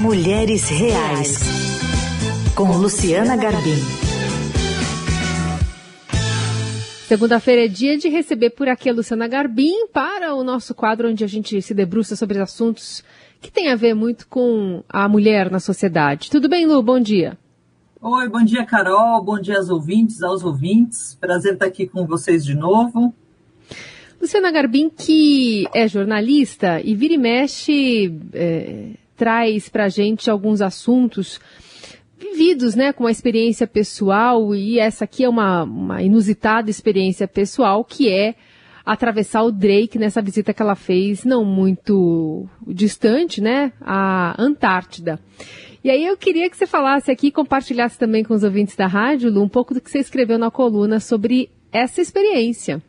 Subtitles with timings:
[0.00, 1.38] Mulheres Reais,
[2.54, 3.80] com Luciana Garbim.
[7.08, 11.24] Segunda-feira é dia de receber por aqui a Luciana Garbim para o nosso quadro onde
[11.24, 13.02] a gente se debruça sobre assuntos
[13.40, 16.30] que têm a ver muito com a mulher na sociedade.
[16.30, 16.82] Tudo bem, Lu?
[16.82, 17.38] Bom dia.
[17.98, 19.24] Oi, bom dia, Carol.
[19.24, 21.16] Bom dia aos ouvintes, aos ouvintes.
[21.18, 23.14] Prazer estar aqui com vocês de novo.
[24.20, 30.60] Luciana Garbim, que é jornalista e vira e mexe, é, traz para a gente alguns
[30.60, 31.40] assuntos
[32.18, 37.84] vividos, né, com a experiência pessoal, e essa aqui é uma, uma inusitada experiência pessoal,
[37.84, 38.34] que é
[38.84, 45.18] atravessar o Drake nessa visita que ela fez, não muito distante, né, à Antártida.
[45.82, 49.30] E aí eu queria que você falasse aqui, compartilhasse também com os ouvintes da rádio,
[49.30, 52.82] Lu, um pouco do que você escreveu na coluna sobre essa experiência.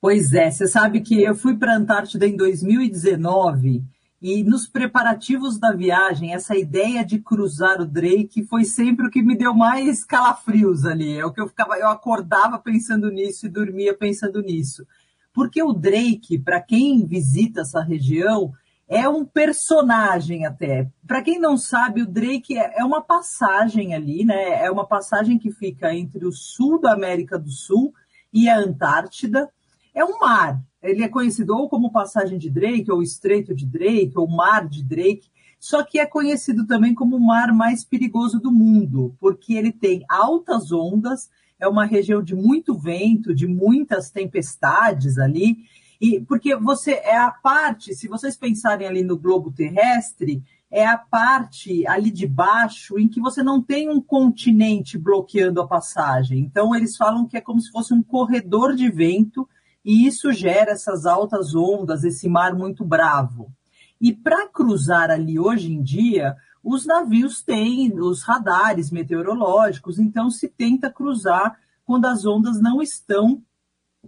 [0.00, 3.82] Pois é, você sabe que eu fui para a Antártida em 2019
[4.20, 9.22] e nos preparativos da viagem, essa ideia de cruzar o Drake foi sempre o que
[9.22, 11.18] me deu mais calafrios ali.
[11.18, 14.86] É o que eu ficava, eu acordava pensando nisso e dormia pensando nisso.
[15.34, 18.54] Porque o Drake, para quem visita essa região,
[18.88, 20.88] é um personagem até.
[21.06, 24.64] Para quem não sabe, o Drake é, é uma passagem ali, né?
[24.64, 27.92] É uma passagem que fica entre o sul da América do Sul
[28.32, 29.50] e a Antártida
[29.94, 30.62] é um mar.
[30.88, 34.82] Ele é conhecido ou como passagem de Drake, ou estreito de Drake, ou mar de
[34.82, 39.72] Drake, só que é conhecido também como o mar mais perigoso do mundo, porque ele
[39.72, 45.58] tem altas ondas, é uma região de muito vento, de muitas tempestades ali,
[46.00, 50.98] e porque você é a parte, se vocês pensarem ali no globo terrestre, é a
[50.98, 56.40] parte ali de baixo em que você não tem um continente bloqueando a passagem.
[56.40, 59.48] Então eles falam que é como se fosse um corredor de vento
[59.86, 63.52] e isso gera essas altas ondas, esse mar muito bravo.
[64.00, 70.48] E para cruzar ali hoje em dia, os navios têm os radares meteorológicos, então se
[70.48, 73.40] tenta cruzar quando as ondas não estão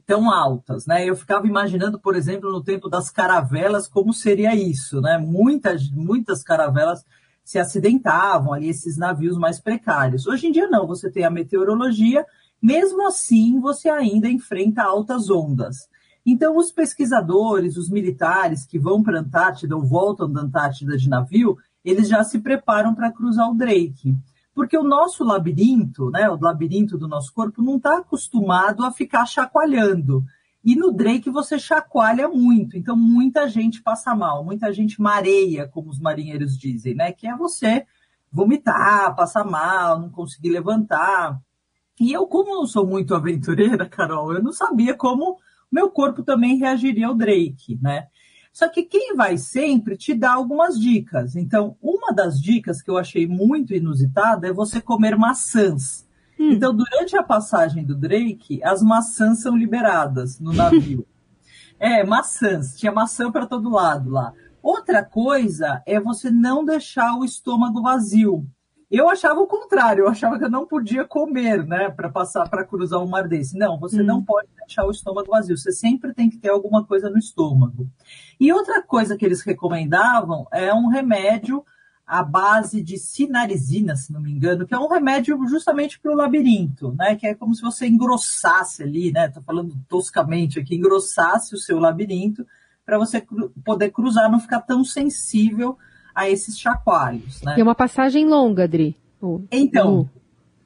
[0.05, 1.05] tão altas, né?
[1.05, 5.17] Eu ficava imaginando, por exemplo, no tempo das caravelas, como seria isso, né?
[5.17, 7.05] Muitas, muitas caravelas
[7.45, 10.27] se acidentavam ali, esses navios mais precários.
[10.27, 12.27] Hoje em dia não, você tem a meteorologia
[12.61, 15.89] mesmo assim, você ainda enfrenta altas ondas.
[16.27, 21.09] Então, os pesquisadores, os militares que vão para a Antártida ou voltam da Antártida de
[21.09, 24.15] navio, eles já se preparam para cruzar o Drake.
[24.55, 29.25] Porque o nosso labirinto, né, o labirinto do nosso corpo, não está acostumado a ficar
[29.25, 30.25] chacoalhando.
[30.65, 35.89] E no Drake você chacoalha muito, então muita gente passa mal, muita gente mareia, como
[35.89, 37.13] os marinheiros dizem, né?
[37.13, 37.87] Que é você
[38.31, 41.41] vomitar, passar mal, não conseguir levantar.
[42.01, 45.39] E eu, como não sou muito aventureira, Carol, eu não sabia como
[45.71, 48.07] meu corpo também reagiria ao Drake, né?
[48.53, 51.37] Só que quem vai sempre te dá algumas dicas.
[51.37, 56.07] Então, uma das dicas que eu achei muito inusitada é você comer maçãs.
[56.39, 56.51] Hum.
[56.51, 61.07] Então, durante a passagem do Drake, as maçãs são liberadas no navio.
[61.79, 62.77] é, maçãs.
[62.77, 64.33] Tinha maçã para todo lado lá.
[64.63, 68.45] Outra coisa é você não deixar o estômago vazio.
[68.91, 72.65] Eu achava o contrário, eu achava que eu não podia comer, né, para passar para
[72.65, 73.57] cruzar um mar desse.
[73.57, 74.05] Não, você hum.
[74.05, 77.87] não pode deixar o estômago vazio, você sempre tem que ter alguma coisa no estômago.
[78.41, 81.63] E outra coisa que eles recomendavam é um remédio
[82.07, 86.17] à base de sinarizina, se não me engano, que é um remédio justamente para o
[86.17, 91.55] labirinto, né, que é como se você engrossasse ali, né, tô falando toscamente aqui, engrossasse
[91.55, 92.47] o seu labirinto
[92.87, 95.77] para você cru poder cruzar, não ficar tão sensível
[96.19, 97.41] a esses chacoalhos.
[97.43, 97.55] Né?
[97.57, 98.97] É uma passagem longa, Adri.
[99.53, 100.11] Então,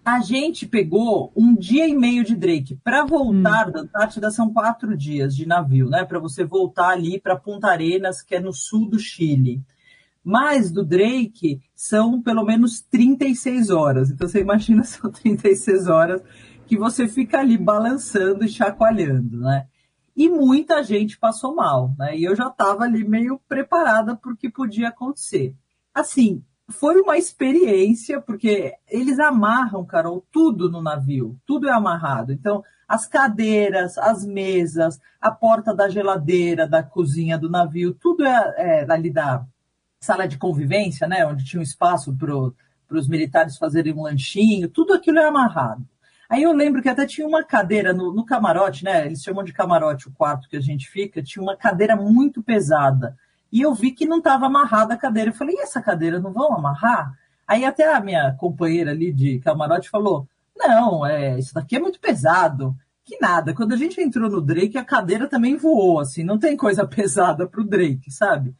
[0.02, 2.78] a gente pegou um dia e meio de Drake.
[2.82, 3.72] Para voltar hum.
[3.72, 6.06] da Antártida são quatro dias de navio, né?
[6.06, 9.62] Para você voltar ali para Punta Arenas, que é no sul do Chile.
[10.24, 14.10] Mas do Drake são pelo menos 36 horas.
[14.10, 16.22] Então você imagina, são 36 horas
[16.66, 19.66] que você fica ali balançando e chacoalhando, né?
[20.16, 22.16] E muita gente passou mal, né?
[22.16, 25.54] E eu já estava ali meio preparada para o que podia acontecer.
[25.94, 32.32] Assim, foi uma experiência, porque eles amarram, Carol, tudo no navio, tudo é amarrado.
[32.32, 38.54] Então, as cadeiras, as mesas, a porta da geladeira, da cozinha do navio, tudo é,
[38.56, 39.46] é ali da
[40.00, 41.24] sala de convivência, né?
[41.26, 45.86] Onde tinha um espaço para os militares fazerem um lanchinho, tudo aquilo é amarrado.
[46.32, 49.04] Aí eu lembro que até tinha uma cadeira no, no, camarote, né?
[49.04, 53.14] Eles chamam de camarote o quarto que a gente fica, tinha uma cadeira muito pesada.
[53.52, 55.28] E eu vi que não estava amarrada a cadeira.
[55.28, 57.12] Eu falei, e essa cadeira não vão amarrar?
[57.46, 60.26] Aí até a minha companheira ali de camarote falou:
[60.56, 62.74] não, é, isso daqui é muito pesado.
[63.04, 63.52] Que nada.
[63.52, 67.46] Quando a gente entrou no Drake, a cadeira também voou, assim, não tem coisa pesada
[67.46, 68.54] para o Drake, sabe?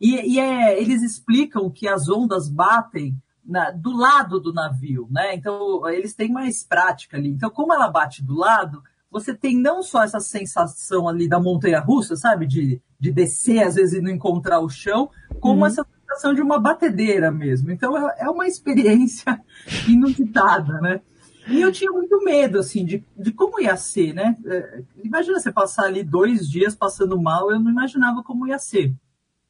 [0.00, 3.14] E, e é, eles explicam que as ondas batem
[3.48, 5.34] na, do lado do navio, né?
[5.34, 7.30] Então eles têm mais prática ali.
[7.30, 11.80] Então, como ela bate do lado, você tem não só essa sensação ali da montanha
[11.80, 12.46] russa, sabe?
[12.46, 15.10] De, de descer, às vezes, e não encontrar o chão,
[15.40, 15.66] como uhum.
[15.66, 17.70] essa sensação de uma batedeira mesmo.
[17.70, 19.40] Então é, é uma experiência
[19.88, 21.00] inusitada, né?
[21.48, 24.36] E eu tinha muito medo, assim, de, de como ia ser, né?
[24.44, 28.94] É, imagina você passar ali dois dias passando mal, eu não imaginava como ia ser.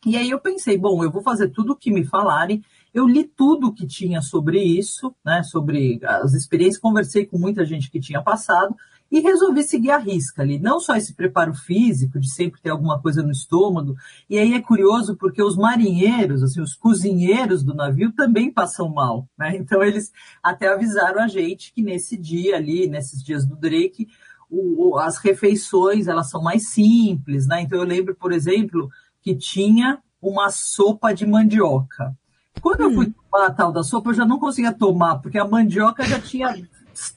[0.06, 2.62] E aí eu pensei, bom, eu vou fazer tudo o que me falarem.
[2.92, 5.42] Eu li tudo que tinha sobre isso, né?
[5.42, 8.74] Sobre as experiências, conversei com muita gente que tinha passado
[9.10, 10.58] e resolvi seguir a risca ali.
[10.58, 13.96] Não só esse preparo físico, de sempre ter alguma coisa no estômago.
[14.28, 19.28] E aí é curioso porque os marinheiros, assim, os cozinheiros do navio também passam mal,
[19.38, 19.56] né?
[19.68, 20.12] Então eles
[20.42, 24.08] até avisaram a gente que nesse dia ali, nesses dias do Drake,
[24.50, 27.62] o, as refeições elas são mais simples, né?
[27.62, 28.88] Então eu lembro, por exemplo,
[29.20, 32.16] que tinha uma sopa de mandioca.
[32.60, 32.84] Quando hum.
[32.84, 33.14] eu fui hum.
[33.30, 36.54] tomar a tal da sopa, eu já não conseguia tomar, porque a mandioca já tinha,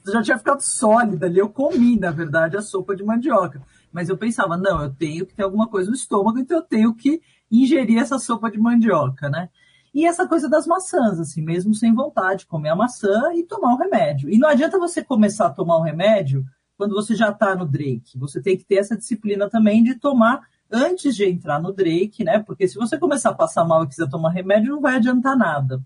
[0.06, 1.38] já tinha ficado sólida ali.
[1.38, 3.62] Eu comi, na verdade, a sopa de mandioca.
[3.92, 6.94] Mas eu pensava, não, eu tenho que ter alguma coisa no estômago, então eu tenho
[6.94, 9.50] que ingerir essa sopa de mandioca, né?
[9.94, 13.76] E essa coisa das maçãs, assim, mesmo sem vontade, comer a maçã e tomar o
[13.76, 14.30] remédio.
[14.30, 16.44] E não adianta você começar a tomar o remédio
[16.78, 18.18] quando você já está no Drake.
[18.18, 20.40] Você tem que ter essa disciplina também de tomar
[20.72, 22.38] antes de entrar no Drake, né?
[22.38, 25.82] Porque se você começar a passar mal e quiser tomar remédio, não vai adiantar nada.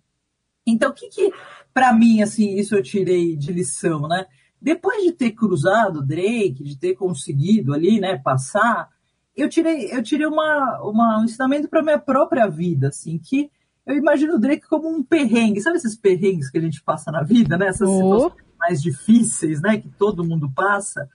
[0.67, 1.33] Então, o que que,
[1.75, 4.27] para mim, assim, isso eu tirei de lição, né?
[4.61, 8.89] Depois de ter cruzado o Drake, de ter conseguido ali, né, passar,
[9.37, 13.51] eu tirei, eu tirei uma, uma, um ensinamento para minha própria vida, assim, que
[13.85, 15.61] eu imagino o Drake como um perrengue.
[15.61, 17.69] Sabe esses perrengues que a gente passa na vida, né?
[17.69, 17.97] Essas oh.
[17.97, 21.09] situações mais difíceis, né, que todo mundo passa.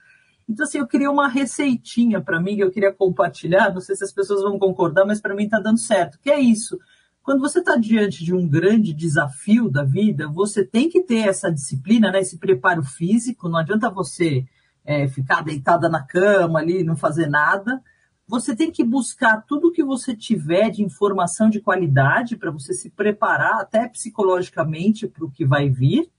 [0.52, 3.72] Então, assim, eu queria uma receitinha para mim que eu queria compartilhar.
[3.72, 6.18] Não sei se as pessoas vão concordar, mas para mim está dando certo.
[6.20, 6.78] Que é isso.
[7.22, 11.50] Quando você está diante de um grande desafio da vida, você tem que ter essa
[11.50, 13.48] disciplina, né, esse preparo físico.
[13.48, 14.44] Não adianta você
[14.84, 17.82] é, ficar deitada na cama ali, não fazer nada.
[18.28, 22.90] Você tem que buscar tudo que você tiver de informação de qualidade para você se
[22.90, 26.10] preparar até psicologicamente para o que vai vir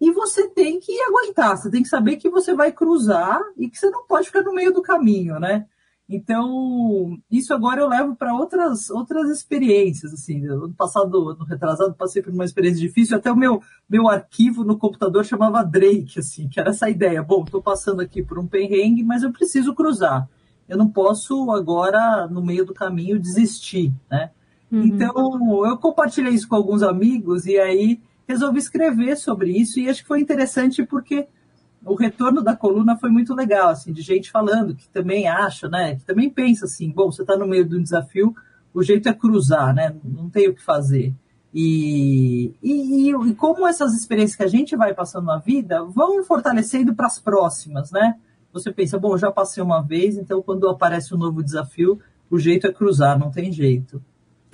[0.00, 3.78] e você tem que aguentar, você tem que saber que você vai cruzar e que
[3.78, 5.66] você não pode ficar no meio do caminho, né?
[6.08, 12.22] Então, isso agora eu levo para outras, outras experiências, assim, ano passado, ano retrasado, passei
[12.22, 16.60] por uma experiência difícil, até o meu, meu arquivo no computador chamava Drake, assim, que
[16.60, 20.28] era essa ideia, bom, estou passando aqui por um perrengue, mas eu preciso cruzar,
[20.68, 24.30] eu não posso agora, no meio do caminho, desistir, né?
[24.70, 24.84] Uhum.
[24.84, 30.02] Então, eu compartilhei isso com alguns amigos, e aí resolvi escrever sobre isso e acho
[30.02, 31.26] que foi interessante porque
[31.84, 35.96] o retorno da coluna foi muito legal, assim, de gente falando que também acha, né,
[35.96, 38.34] que também pensa assim, bom, você está no meio de um desafio,
[38.74, 41.14] o jeito é cruzar, né, não tem o que fazer.
[41.54, 46.94] E, e, e como essas experiências que a gente vai passando na vida vão fortalecendo
[46.94, 48.16] para as próximas, né?
[48.52, 51.98] Você pensa, bom, já passei uma vez, então quando aparece um novo desafio,
[52.30, 54.02] o jeito é cruzar, não tem jeito.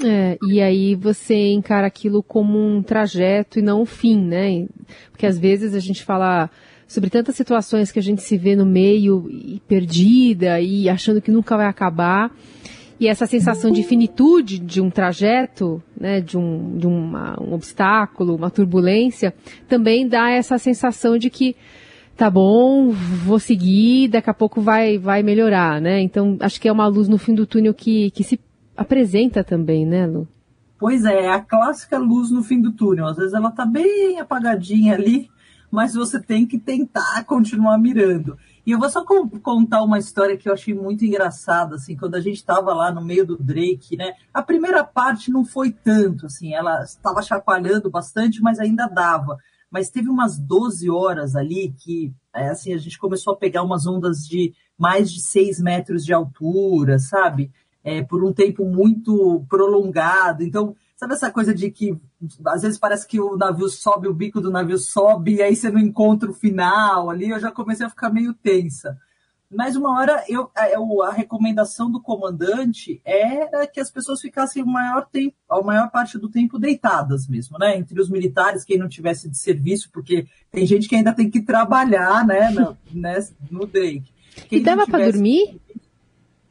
[0.05, 4.67] É, e aí você encara aquilo como um trajeto e não um fim, né?
[5.11, 6.51] Porque às vezes a gente fala
[6.87, 11.31] sobre tantas situações que a gente se vê no meio e perdida e achando que
[11.31, 12.31] nunca vai acabar.
[13.01, 18.37] E essa sensação de finitude de um trajeto, né, de, um, de uma, um obstáculo,
[18.37, 19.35] uma turbulência,
[19.69, 21.57] também dá essa sensação de que
[22.17, 26.01] tá bom, vou seguir, daqui a pouco vai, vai melhorar, né?
[26.01, 28.39] Então, acho que é uma luz no fim do túnel que, que se
[28.83, 30.29] apresenta também, né, Lu?
[30.79, 33.07] Pois é, a clássica luz no fim do túnel.
[33.07, 35.31] Às vezes ela está bem apagadinha ali,
[35.71, 38.37] mas você tem que tentar continuar mirando.
[38.67, 42.21] E eu vou só contar uma história que eu achei muito engraçada, assim, quando a
[42.21, 44.13] gente estava lá no meio do Drake, né?
[44.33, 49.37] A primeira parte não foi tanto, assim, ela estava chacoalhando bastante, mas ainda dava.
[49.71, 53.87] Mas teve umas 12 horas ali que, é, assim, a gente começou a pegar umas
[53.87, 57.51] ondas de mais de 6 metros de altura, sabe?
[57.85, 60.43] É, por um tempo muito prolongado.
[60.43, 61.99] Então, sabe essa coisa de que
[62.47, 65.71] às vezes parece que o navio sobe, o bico do navio sobe, e aí você
[65.71, 68.97] não encontra o final ali, eu já comecei a ficar meio tensa.
[69.55, 74.67] Mas uma hora eu, eu, a recomendação do comandante era que as pessoas ficassem o
[74.67, 77.77] maior tempo, a maior parte do tempo deitadas mesmo, né?
[77.77, 81.43] Entre os militares, quem não tivesse de serviço, porque tem gente que ainda tem que
[81.43, 83.19] trabalhar, né, no, né,
[83.51, 83.69] no.
[83.69, 85.61] Quem e dava para dormir?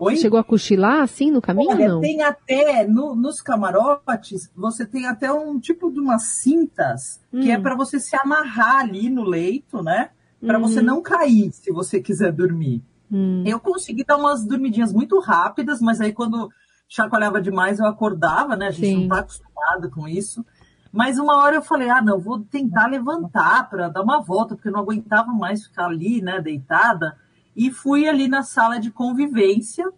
[0.04, 0.16] Oi?
[0.16, 2.02] Chegou a cochilar assim no caminho Olha, não?
[2.02, 7.42] tem até, no, nos camarotes, você tem até um tipo de umas cintas hum.
[7.42, 7.62] que é hum.
[7.62, 10.10] para você se amarrar ali no leito, né?
[10.44, 10.68] Para uhum.
[10.68, 12.82] você não cair se você quiser dormir.
[13.12, 13.44] Hum.
[13.46, 16.50] Eu consegui dar umas dormidinhas muito rápidas, mas aí quando
[16.90, 18.70] chacoalhava demais, eu acordava, né?
[18.70, 18.96] A gente Sim.
[18.96, 20.44] não está acostumado com isso.
[20.92, 24.68] Mas uma hora eu falei, ah, não, vou tentar levantar para dar uma volta, porque
[24.68, 27.16] eu não aguentava mais ficar ali, né, deitada.
[27.56, 29.91] E fui ali na sala de convivência.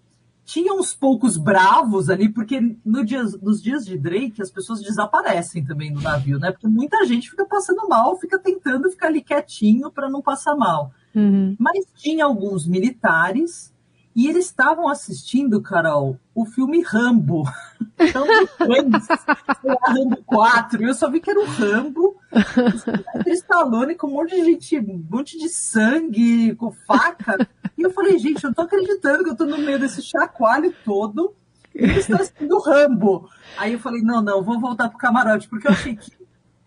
[0.54, 5.66] Tinha uns poucos bravos ali, porque no dia, nos dias de Drake as pessoas desaparecem
[5.66, 6.52] também no navio, né?
[6.52, 10.92] Porque muita gente fica passando mal, fica tentando ficar ali quietinho para não passar mal.
[11.16, 11.56] Uhum.
[11.58, 13.73] Mas tinha alguns militares
[14.16, 17.44] e eles estavam assistindo, Carol, o filme Rambo.
[17.96, 19.08] Então, depois,
[19.88, 22.18] Rambo 4, eu só vi que era o Rambo.
[23.28, 27.48] Stallone com um monte de gente, um monte de sangue, com faca.
[27.78, 30.74] E eu falei, gente, eu não tô acreditando que eu tô no meio desse chacoalho
[30.84, 31.36] todo.
[31.74, 33.30] E eles estão assistindo o Rambo.
[33.58, 36.12] Aí eu falei, não, não, vou voltar pro camarote, porque eu achei que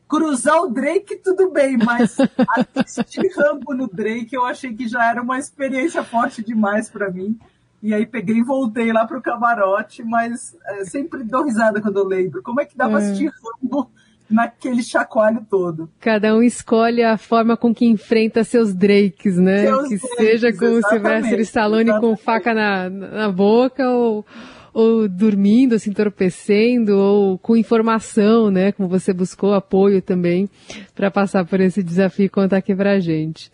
[0.09, 2.17] cruzar o Drake, tudo bem, mas
[2.77, 7.39] assistir Rambo no Drake eu achei que já era uma experiência forte demais para mim.
[7.83, 12.07] E aí peguei e voltei lá pro camarote, mas é, sempre dou risada quando eu
[12.07, 12.43] lembro.
[12.43, 13.05] Como é que dá pra é.
[13.05, 13.31] assistir
[13.63, 13.91] Rambo
[14.29, 15.89] naquele chacoalho todo?
[16.01, 19.67] Cada um escolhe a forma com que enfrenta seus Drakes, né?
[19.67, 22.17] Seus que Drakes, seja com o Sylvester Stallone exatamente.
[22.17, 24.25] com faca na, na boca ou
[24.77, 28.73] ou dormindo, assim, entorpecendo, ou com informação, né?
[28.73, 30.51] Como você buscou apoio também
[30.95, 33.51] para passar por esse desafio e contar aqui pra gente.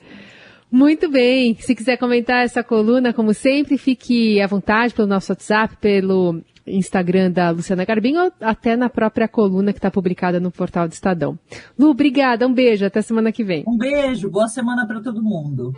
[0.69, 1.55] Muito bem.
[1.61, 7.31] Se quiser comentar essa coluna, como sempre, fique à vontade pelo nosso WhatsApp, pelo Instagram
[7.31, 11.39] da Luciana Garbim ou até na própria coluna que está publicada no portal do Estadão.
[11.79, 13.63] Lu, obrigada, um beijo, até semana que vem.
[13.69, 15.73] Um beijo, boa semana para todo mundo.